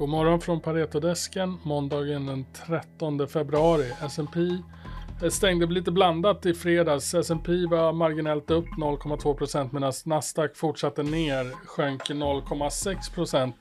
[0.00, 3.92] God morgon från Paretodesken, måndagen den 13 februari.
[4.02, 4.40] S&P
[5.22, 7.14] eh, stängde lite blandat i fredags.
[7.14, 13.52] S&P var marginellt upp 0,2% medan Nasdaq fortsatte ner, sjönk 0,6%.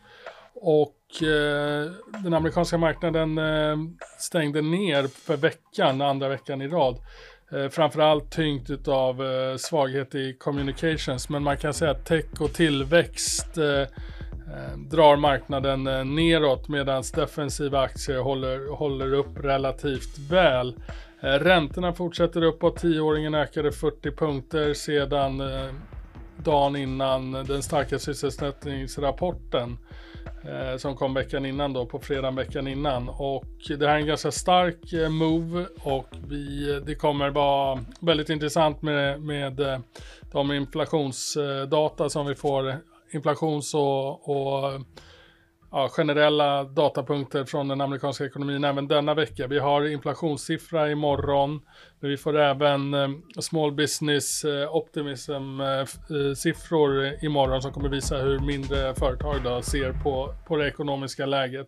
[0.54, 1.92] Och eh,
[2.24, 3.78] den amerikanska marknaden eh,
[4.20, 6.96] stängde ner för veckan, andra veckan i rad.
[7.52, 12.54] Eh, framförallt tyngt av eh, svaghet i communications, men man kan säga att tech och
[12.54, 13.88] tillväxt Eh,
[14.54, 20.76] Eh, drar marknaden eh, neråt medan defensiva aktier håller, håller upp relativt väl.
[21.20, 25.42] Eh, räntorna fortsätter uppåt, tioåringen ökade 40 punkter sedan
[26.44, 29.78] dagen innan den starka sysselsättningsrapporten
[30.78, 33.10] som kom veckan innan då, på fredagen veckan innan.
[33.10, 38.82] Och det här är en ganska stark move och vi, det kommer vara väldigt intressant
[38.82, 39.82] med, med
[40.32, 42.76] de inflationsdata som vi får
[43.14, 44.82] inflations och, och
[45.72, 49.48] ja, generella datapunkter från den amerikanska ekonomin även denna vecka.
[49.48, 51.62] Vi har inflationssiffra imorgon.
[52.00, 58.18] Vi får även eh, small business eh, optimism eh, eh, siffror imorgon som kommer visa
[58.18, 61.68] hur mindre företag då ser på, på det ekonomiska läget.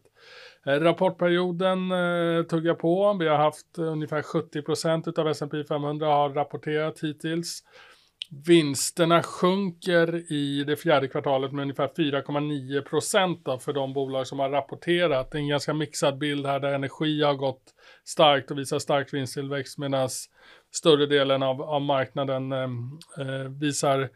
[0.65, 3.17] Eh, rapportperioden eh, tuggar på.
[3.19, 7.63] Vi har haft ungefär 70 procent av S&P 500 har rapporterat hittills.
[8.33, 14.49] Vinsterna sjunker i det fjärde kvartalet med ungefär 4,9 procent för de bolag som har
[14.49, 15.31] rapporterat.
[15.31, 17.63] Det är en ganska mixad bild här där energi har gått
[18.03, 20.09] starkt och visar stark vinsttillväxt medan
[20.71, 24.09] större delen av, av marknaden ehm, eh, visar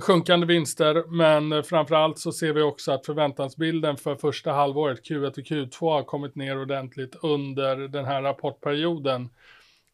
[0.00, 1.04] sjunkande vinster.
[1.08, 6.02] Men framförallt så ser vi också att förväntansbilden för första halvåret, Q1 och Q2, har
[6.02, 9.28] kommit ner ordentligt under den här rapportperioden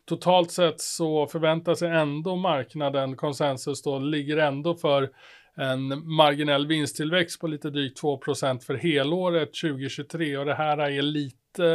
[0.07, 5.11] totalt sett så förväntar sig ändå marknaden konsensus då ligger ändå för
[5.57, 11.67] en marginell vinsttillväxt på lite drygt 2% för helåret 2023 och det här är lite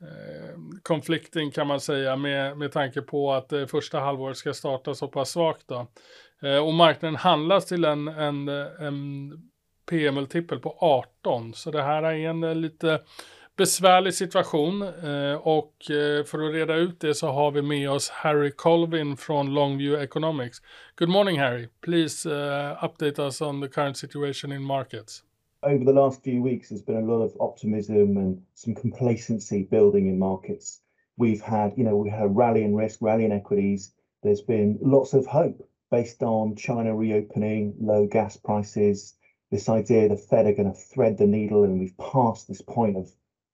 [0.00, 5.08] eh, kan man säga med, med tanke på att det första halvåret ska starta så
[5.08, 5.86] pass svagt då.
[6.42, 9.32] Eh, och marknaden handlas till en, en, en
[9.90, 13.00] P-multipel på 18 så det här är en eh, lite
[13.58, 18.10] besvärlig situation eh, och eh, för att reda ut det så har vi med oss
[18.10, 20.58] Harry Colvin från Longview Economics.
[20.96, 25.24] Good morning Harry, please uh, update us on the current situation in markets.
[25.62, 30.08] Over the last few weeks there's been a lot of optimism and some complacency building
[30.08, 30.80] in markets.
[31.16, 33.92] We've had, you know, we had a rally in risk, rally in equities.
[34.22, 39.18] There's been lots of hope based on China reopening, low gas prices,
[39.50, 42.96] this idea the Fed are going to thread the needle and we've passed this point
[42.96, 43.10] of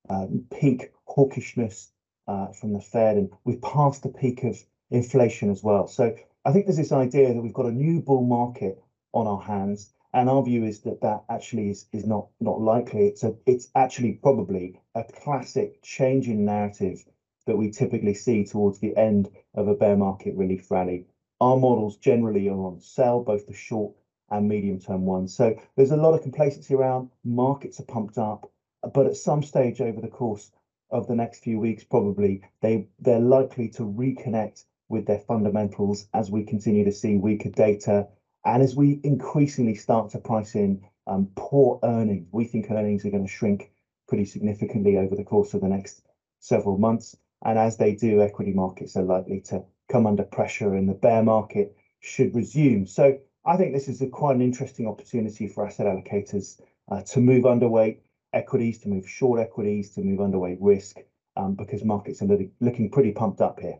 [0.08, 1.88] um, peak hawkishness
[2.28, 5.86] uh, from the Fed, and we've passed the peak of inflation as well.
[5.86, 6.12] So
[6.44, 8.80] I think there's this idea that we've got a new bull market
[9.14, 13.06] on our hands, and our view is that that actually is is not not likely.
[13.06, 17.04] It's a it's actually probably a classic change in narrative
[17.46, 21.04] that we typically see towards the end of a bear market relief rally.
[21.40, 23.92] Our models generally are on sell, both the short
[24.30, 25.34] and medium term ones.
[25.34, 27.08] So there's a lot of complacency around.
[27.24, 28.46] Markets are pumped up
[28.92, 30.50] but at some stage over the course
[30.90, 36.30] of the next few weeks, probably they they're likely to reconnect with their fundamentals as
[36.30, 38.06] we continue to see weaker data
[38.44, 42.28] and as we increasingly start to price in um, poor earnings.
[42.32, 43.70] We think earnings are going to shrink
[44.06, 46.02] pretty significantly over the course of the next
[46.40, 47.16] several months.
[47.44, 51.22] And as they do, equity markets are likely to come under pressure and the bear
[51.22, 52.86] market should resume.
[52.86, 57.20] So I think this is a quite an interesting opportunity for asset allocators uh, to
[57.20, 57.98] move underweight
[58.34, 60.98] equities, to move short equities, to move underweight risk,
[61.36, 63.78] um, because markets are looking, pretty pumped up here.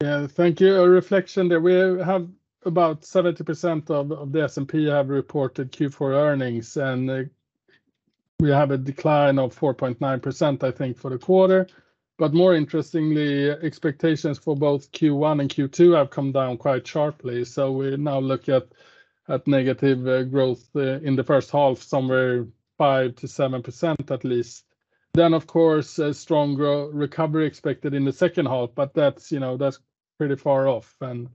[0.00, 0.76] Yeah, thank you.
[0.76, 1.60] A reflection there.
[1.60, 2.28] We have
[2.64, 7.22] about 70% of, of the S&P have reported Q4 earnings, and uh,
[8.40, 11.66] we have a decline of 4.9%, I think, for the quarter.
[12.16, 17.44] But more interestingly, expectations for both Q1 and Q2 have come down quite sharply.
[17.44, 18.68] So we now look at
[19.28, 22.46] at negative uh, growth uh, in the first half, somewhere
[22.78, 24.64] 5%-7% at least.
[25.14, 29.56] Then, of course, a strong recovery expected in the second half, but that's, you know,
[29.56, 29.78] that's
[30.18, 31.28] pretty far off, and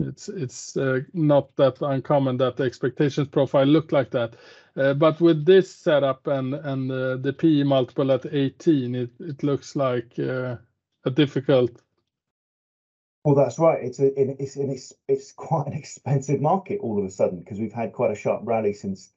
[0.00, 4.36] it's uh, not that uncommon that the expectations profile look like that.
[4.76, 10.18] Uh, but with this setup and uh, the PE multiple at 18, it looks like
[10.18, 10.58] a
[11.12, 11.80] difficult...
[13.24, 13.82] Well, that's right.
[13.82, 17.94] It's it's it's it's quite an expensive market all of a sudden, because we've had
[17.94, 19.13] quite a sharp rally since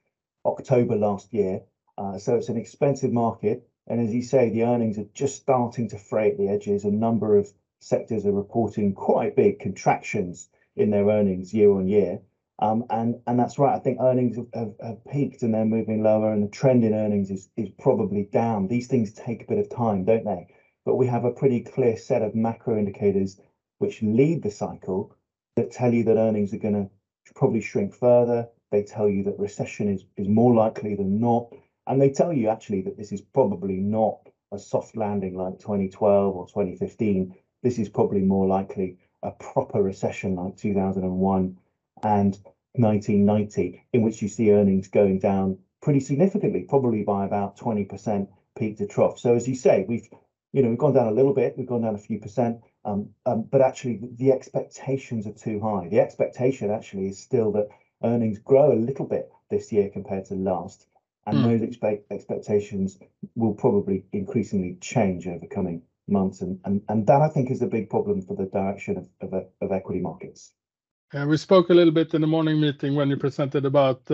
[0.47, 1.61] October last year.
[1.97, 3.67] Uh, so it's an expensive market.
[3.87, 6.85] And as you say, the earnings are just starting to fray at the edges.
[6.85, 7.51] A number of
[7.81, 12.19] sectors are reporting quite big contractions in their earnings year on year.
[12.59, 12.83] And
[13.27, 13.75] that's right.
[13.75, 17.69] I think earnings have peaked, and they're moving lower, and the trend in earnings is
[17.77, 18.67] probably down.
[18.67, 20.47] These things take a bit of time, don't they?
[20.85, 23.37] But we have a pretty clear set of macro indicators
[23.77, 25.11] which lead the cycle,
[25.55, 26.89] that tell you that earnings are gonna
[27.35, 28.47] probably shrink further.
[28.71, 31.53] They tell you that recession is is more likely than not,
[31.87, 34.17] and they tell you actually that this is probably not
[34.51, 37.33] a soft landing like 2012 or 2015.
[37.63, 41.57] This is probably more likely a proper recession like 2001
[42.03, 42.39] and
[42.75, 48.27] 1990, in which you see earnings going down pretty significantly, probably by about 20%
[48.57, 49.17] peak to trough.
[49.17, 50.07] So as you say, we've,
[50.53, 53.09] you know, we've gone down a little bit, we've gone down a few percent, um,
[53.25, 55.87] um, but actually the expectations are too high.
[55.87, 57.67] The expectation actually is still that
[58.03, 60.87] earnings grow a little bit this year compared to last.
[61.27, 61.43] Mm.
[61.43, 62.99] Those expectations
[63.35, 67.67] will probably increasingly change over coming months, and and, and that, I think, is a
[67.67, 70.53] big problem for the direction of equity markets.
[71.13, 74.05] We spoke a little bit in the morning meeting when you presented about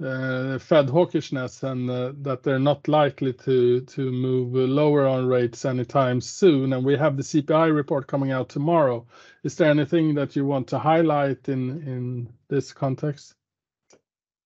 [0.00, 6.20] Uh, Fed hawkishness, and uh, that they're not likely to move lower on rates anytime
[6.20, 9.04] soon, and we have the CPI report coming out tomorrow.
[9.42, 13.34] Is there anything that you want to highlight in this context?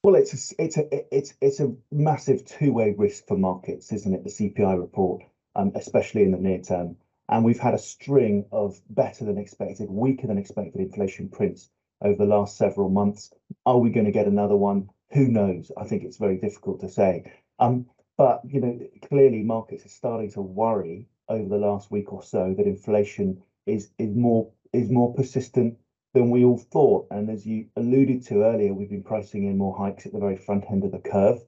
[0.03, 4.25] Well, it's a massive two-way risk for markets, isn't it?
[4.25, 5.23] The CPI report,
[5.55, 6.97] um, especially in the near term.
[7.29, 11.69] And we've had a string of better than expected, weaker than expected inflation prints
[12.01, 13.33] over the last several months.
[13.67, 14.89] Are we gonna get another one?
[15.13, 15.71] Who knows?
[15.77, 17.25] I think it's very difficult to say.
[17.59, 17.87] Um,
[18.17, 18.79] but, you know,
[19.09, 23.91] clearly markets are starting to worry over the last week or so that inflation is
[23.99, 25.79] is more is more persistent
[26.15, 27.07] than we all thought.
[27.11, 30.37] And as you alluded to earlier, we've been pricing in more hikes at the very
[30.37, 31.45] front end of the curve.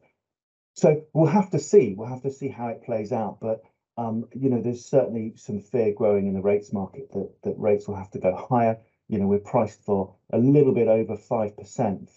[0.75, 1.95] So we'll have to see.
[1.95, 3.39] We'll have to see how it plays out.
[3.41, 3.63] But,
[3.97, 7.89] um, you know, there's certainly some fear growing in the rates market that that rates
[7.89, 8.79] will have to go higher.
[9.09, 12.11] You know, we're priced for a little bit over 5%,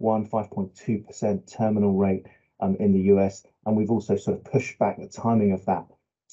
[0.00, 2.26] 5.1%-5.2% terminal rate
[2.60, 5.84] um, in the U.S., and we've also sort of pushed back the timing of that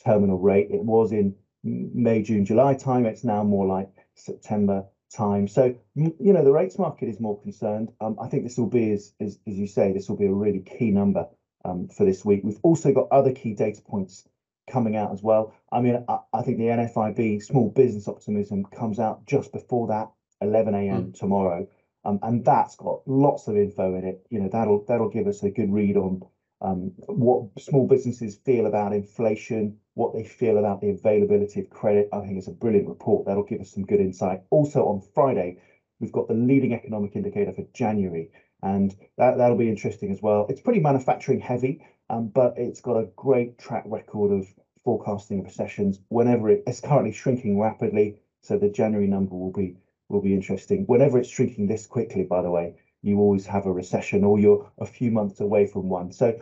[0.04, 0.68] terminal rate.
[0.70, 3.06] It was in May, June, July time.
[3.06, 5.48] It's now more like September time.
[5.48, 7.92] So you know, the rates market is more concerned.
[8.02, 9.14] Um, I think this will be, as
[9.46, 11.26] you say, this will be a really key number
[11.66, 12.42] um, for this week.
[12.44, 14.24] We've also got other key data points
[14.68, 15.54] coming out as well.
[15.72, 20.10] I mean, I think the NFIB small business optimism comes out just before that,
[20.42, 21.04] 11 A.M.
[21.06, 21.12] Hmm.
[21.12, 21.66] tomorrow.
[22.08, 24.22] Um, and that's got lots of info in it.
[24.30, 26.22] You know, that'll that'll give us a good read on
[26.62, 32.08] um, what small businesses feel about inflation, what they feel about the availability of credit.
[32.14, 33.26] I think it's a brilliant report.
[33.26, 34.40] That'll give us some good insight.
[34.52, 35.58] Also, on Friday,
[36.00, 38.30] we've got the leading economic indicator for January,
[38.64, 40.46] and that, that'll be interesting as well.
[40.48, 41.80] It's pretty manufacturing heavy,
[42.10, 44.48] um, but it's got a great track record of
[44.82, 49.76] forecasting recessions whenever it's currently shrinking rapidly, so the January number will be
[50.10, 50.86] will be interesting.
[50.86, 54.70] Whenever it's shrinking this quickly, by the way, you always have a recession, or you're
[54.80, 56.12] a few months away from one.
[56.12, 56.34] So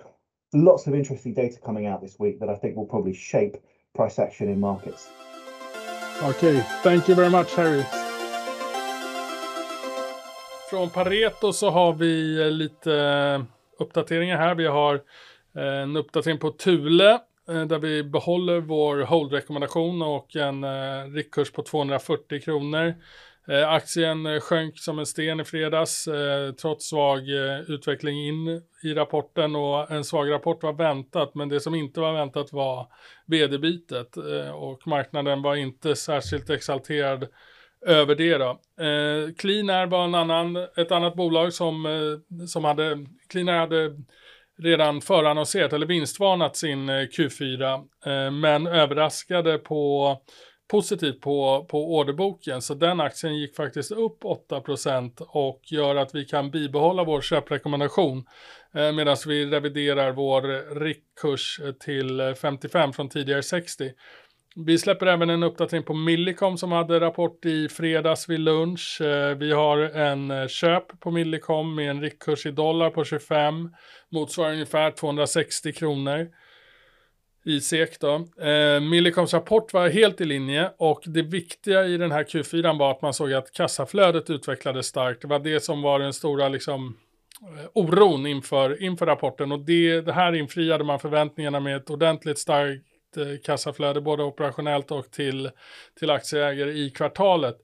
[0.54, 3.58] lots of interesting data coming out this week that I think will probably shape
[3.94, 5.10] price action in markets.
[6.24, 6.64] Okay.
[6.84, 7.84] Thank you very much, Harry.
[10.70, 13.44] Från Pareto så har vi eh, lite eh,
[13.80, 14.56] uppdateringar här.
[14.56, 14.96] Vi har
[15.56, 20.66] eh, en uppdatering på Thule, där vi behåller vår hold-rekommendation och en
[21.14, 22.94] riktkurs på 240 kronor.
[23.48, 27.30] Eh, aktien eh, sjönk som en sten i fredags, eh, trots svag
[27.68, 32.14] utveckling in i rapporten och en svag rapport var väntat, men det som inte var
[32.14, 32.88] väntat var
[33.26, 34.18] vd-bytet
[34.54, 37.28] och marknaden var inte särskilt exalterad
[37.86, 38.60] över det då.
[39.38, 43.06] Cleanair var ett annat bolag som hade...
[43.30, 43.96] Cleanair hade
[44.58, 50.12] redan förannonserat eller vinstvarnat sin Q4, men överraskade på
[50.68, 52.62] positivt på orderboken.
[52.62, 58.26] Så den aktien gick faktiskt upp 8% och gör att vi kan bibehålla vår köprekommendation,
[58.76, 63.92] eh, medan vi reviderar vår riktkurs till 55 från tidigare 60.
[64.58, 69.02] Vi släpper även en uppdatering på Millicom, som hade rapport i fredags vid lunch.
[69.02, 73.70] Eh, vi har en eh, köp på Millicom med en riktkurs i dollar på 25,
[74.10, 76.28] motsvarar ungefär 260 kronor
[77.46, 78.14] i SEK då.
[78.42, 82.92] Eh, Millicoms rapport var helt i linje och det viktiga i den här Q4 var
[82.92, 85.22] att man såg att kassaflödet utvecklades starkt.
[85.22, 86.98] Det var det som var den stora, liksom,
[87.42, 93.24] eh, oron inför rapporten och det här infriade man förväntningarna med ett ordentligt starkt eh,
[93.46, 97.58] kassaflöde, både operationellt och till aktieägare i kvartalet.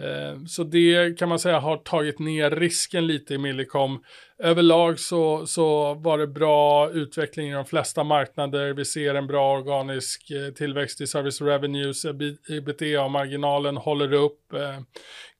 [0.00, 4.02] Eh, så det kan man säga har tagit ner risken lite i Millicom.
[4.38, 8.72] Överlag så, så var det bra utveckling i de flesta marknader.
[8.72, 12.04] Vi ser en bra organisk eh, tillväxt i service revenues,
[12.48, 14.52] ebitda-marginalen håller upp.
[14.52, 14.80] Eh,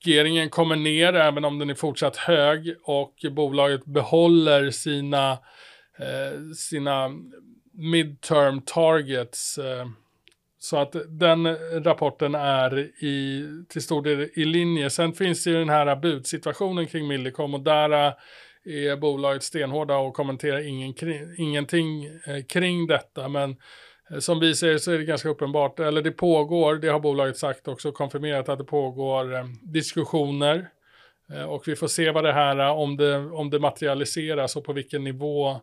[0.05, 5.39] Geringen kommer ner även om den är fortsatt hög och bolaget behåller sina,
[6.57, 7.11] sina
[7.73, 9.59] midterm targets
[10.63, 14.91] så att den rapporten är i, till stor del i linje.
[14.91, 18.13] Sen finns det ju den här budsituationen kring Millicom och där äh,
[18.65, 20.95] är bolaget stenhårda och kommenterar ingen,
[21.37, 23.29] ingenting äh, kring detta.
[23.29, 23.57] Men
[24.11, 27.37] äh, som vi ser så är det ganska uppenbart, eller det pågår, det har bolaget
[27.37, 30.69] sagt också, konfirmerat att det pågår diskussioner.
[31.49, 35.05] Och vi får se vad det här, om det, om det materialiseras och på vilken
[35.05, 35.61] nivå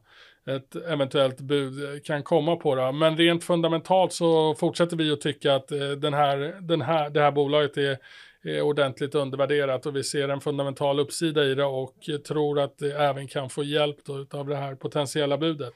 [0.47, 2.91] ett eventuellt bud kan komma på det.
[2.91, 7.21] Men rent fundamentalt så fortsätter vi att tycka att eh, den här, den här, det
[7.21, 7.97] här bolaget är,
[8.43, 11.95] är ordentligt undervärderat och vi ser en fundamental uppsida i det och
[12.27, 13.97] tror att det även kan få hjälp
[14.33, 15.73] av det här potentiella budet.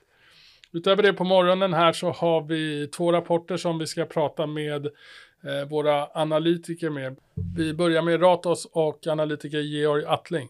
[0.73, 4.85] Utöver det på morgonen här så har vi två rapporter som vi ska prata med
[4.85, 7.17] eh, våra analytiker med.
[7.57, 10.49] Vi börjar med Ratos och analytiker Georg Attling.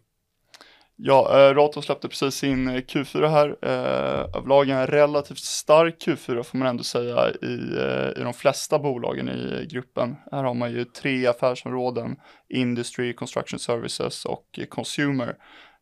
[1.03, 3.58] Ja, eh, Ratos släppte precis sin eh, Q4 här.
[3.62, 8.79] Eh, överlag en relativt stark Q4 får man ändå säga i, eh, i de flesta
[8.79, 10.15] bolagen i gruppen.
[10.31, 12.15] Här har man ju tre affärsområden,
[12.50, 15.36] Industry, Construction Services och Consumer.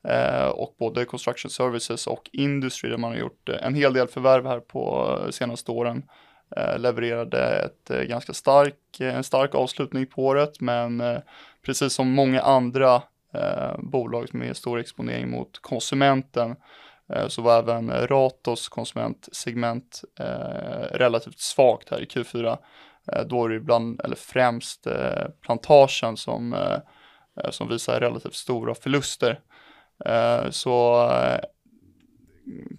[0.07, 4.07] Eh, och både Construction Services och Industry där man har gjort eh, en hel del
[4.07, 6.03] förvärv här på eh, senaste åren
[6.77, 11.03] levererade ett ganska stark, en stark avslutning på året men
[11.65, 13.01] precis som många andra
[13.33, 16.55] eh, bolag med stor exponering mot konsumenten
[17.13, 22.57] eh, så var även Ratos konsumentsegment eh, relativt svagt här i Q4.
[23.11, 26.77] Eh, då är det ibland, eller främst eh, plantagen som, eh,
[27.43, 29.39] eh som visar relativt stora förluster.
[30.05, 31.39] Eh, så eh,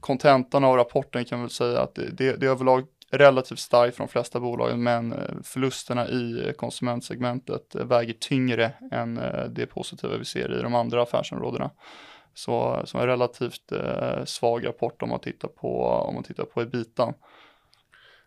[0.00, 4.12] kontentan av rapporten kan väl säga att det, det, det överlag relativt stark från de
[4.12, 9.14] flesta bolagen men eh, förlusterna i eh, konsumentsegmentet eh, väger tyngre än
[9.54, 11.70] det positiva vi ser i de andra affärsområdena.
[12.34, 16.60] Så, så en relativt eh, svag rapport om man tittar på, om man tittar på
[16.60, 17.14] ebitan.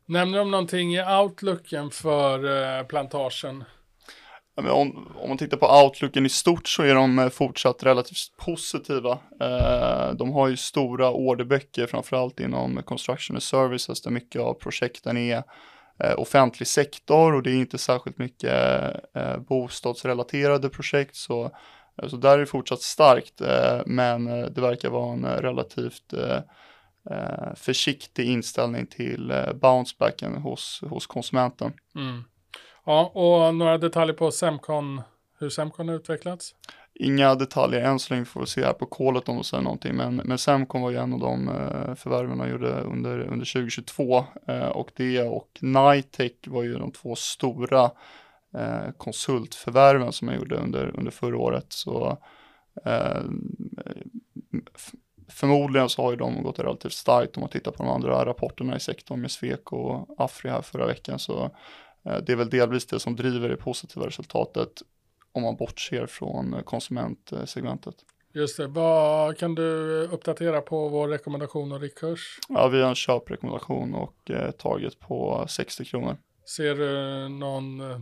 [0.06, 3.64] Nämner de någonting i outlooken för plantagen?
[4.56, 9.12] Om, om man tittar på outlooken i stort så är de eh, fortsatt relativt positiva.
[9.42, 15.18] Eh, de har ju stora orderböcker framförallt inom construction and services där mycket av projekten
[15.18, 15.44] är
[16.00, 18.54] eh, offentlig sektor och det är inte särskilt mycket
[19.16, 21.52] eh, bostadsrelaterade projekt så,
[22.08, 26.14] så där är det fortsatt starkt eh, men det verkar vara en relativt
[27.56, 31.74] försiktig inställning till bouncebacken hos, hos konsumenten.
[31.96, 32.24] Mm.
[32.86, 35.02] Ja, och några detaljer på Semcon,
[35.40, 36.56] hur Semcon har utvecklats?
[36.96, 39.96] Inga detaljer än så länge får vi se här på kolet om de säger någonting,
[39.96, 44.26] men, men Semcon var ju en av de eh, förvärven de gjorde under, under 2022
[44.48, 47.92] eh, och det och Nitec var ju de två stora
[48.54, 51.66] eh, konsultförvärven som jag gjorde under, under förra året.
[51.70, 52.18] Så
[55.30, 58.76] förmodligen så har ju de gått relativt starkt om man tittar på de andra rapporterna
[58.76, 61.52] i sektorn med Sweco och Afri här förra veckan så
[62.04, 64.82] det är väl delvis det som driver det positiva resultatet
[65.32, 67.96] om man bortser från konsumentsegmentet.
[68.36, 69.64] Just det, vad kan du
[70.12, 72.40] uppdatera på vår rekommendation och riktkurs?
[72.50, 76.18] Ja, vi har en köprekommendation och eh, taget på 60 kronor.
[76.56, 78.00] Ser du någon eh,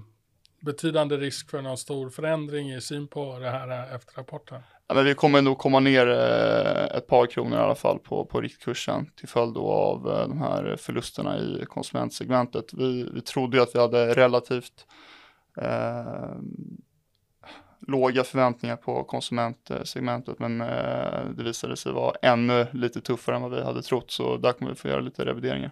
[0.62, 4.62] betydande risk för någon stor förändring i syn på det här efter rapporten?
[4.88, 8.26] Ja, men vi kommer nog komma ner eh, ett par kronor i alla fall på,
[8.26, 12.74] på riktkursen till följd av eh, de här förlusterna i konsumentsegmentet.
[12.74, 14.86] Vi, vi trodde ju att vi hade relativt
[15.58, 16.36] eh,
[17.88, 23.52] låga förväntningar på konsumentsegmentet men eh, det visade sig vara ännu lite tuffare än vad
[23.52, 25.72] vi hade trott så där kommer vi få göra lite revideringar.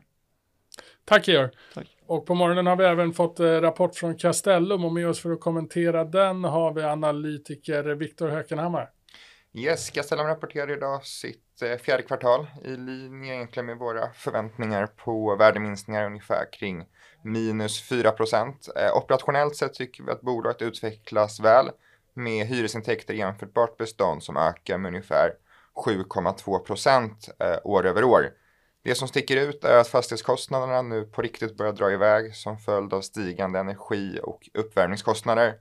[1.05, 1.50] Tack Georg.
[1.74, 1.99] Tack.
[2.10, 5.32] Och på morgonen har vi även fått eh, rapport från Castellum och med oss för
[5.32, 8.89] att kommentera den har vi analytiker Viktor Hökenhammar.
[9.54, 15.36] Yes, Castellum rapporterar idag sitt eh, fjärde kvartal i linje egentligen med våra förväntningar på
[15.36, 16.86] värdeminskningar ungefär kring
[17.24, 18.70] minus 4 procent.
[18.75, 21.70] Eh, operationellt sett tycker vi att bolaget utvecklas väl
[22.13, 25.32] med hyresintäkter jämförbart bestånd som ökar med ungefär
[25.86, 27.30] 7,2 procent
[27.63, 28.30] år över år.
[28.83, 32.93] Det som sticker ut är att fastighetskostnaderna nu på riktigt börjar dra iväg som följd
[32.93, 35.55] av stigande energi och uppvärmningskostnader.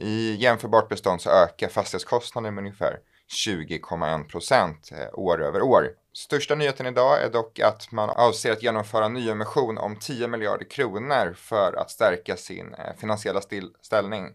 [0.00, 2.98] I jämförbart bestånd så ökar fastighetskostnaden med ungefär
[3.46, 5.90] 20,1 procent eh, år över år.
[6.12, 10.64] Största nyheten idag är dock att man avser att genomföra en nyemission om 10 miljarder
[10.64, 13.40] kronor för att stärka sin eh, finansiella
[13.82, 14.32] ställning.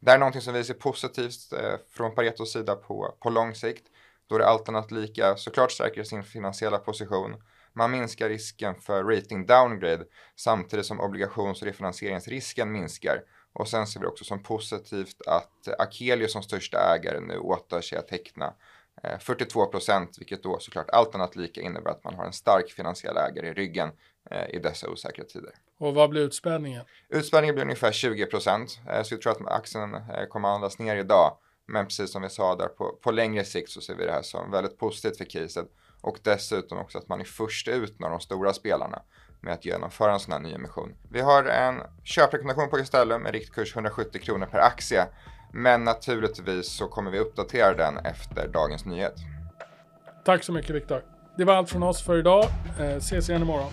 [0.00, 3.54] Det här är någonting som vi ser positivt eh, från Paretos sida på, på lång
[3.54, 3.86] sikt.
[4.34, 7.36] Då det allt annat lika såklart stärker sin finansiella position.
[7.72, 10.04] Man minskar risken för rating downgrade
[10.36, 13.22] samtidigt som obligations och refinansieringsrisken minskar.
[13.52, 17.98] Och sen ser vi också som positivt att Akelius som största ägare nu åtar sig
[17.98, 18.54] att teckna
[19.20, 23.16] 42 procent, vilket då såklart allt annat lika innebär att man har en stark finansiell
[23.16, 23.90] ägare i ryggen
[24.30, 25.54] eh, i dessa osäkra tider.
[25.78, 26.84] Och vad blir utspädningen?
[27.08, 30.78] Utspädningen blir ungefär 20 procent, eh, så vi tror att aktien eh, kommer att handlas
[30.78, 31.36] ner idag.
[31.66, 34.22] Men precis som vi sa där, på, på längre sikt så ser vi det här
[34.22, 35.66] som väldigt positivt för caset.
[36.00, 39.02] Och dessutom också att man är först ut när de stora spelarna
[39.40, 40.94] med att genomföra en sån här nyemission.
[41.10, 45.06] Vi har en köprekommendation på Castellum med riktkurs 170 kronor per aktie.
[45.52, 49.14] Men naturligtvis så kommer vi uppdatera den efter dagens nyhet.
[50.24, 51.04] Tack så mycket Viktor.
[51.36, 52.44] Det var allt från oss för idag.
[52.80, 53.72] Eh, ses igen imorgon.